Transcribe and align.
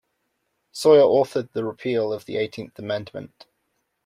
Sawyer 0.71 1.03
authored 1.03 1.51
the 1.51 1.63
repeal 1.63 2.11
of 2.11 2.25
the 2.25 2.37
Eighteenth 2.37 2.79
Amendment. 2.79 3.45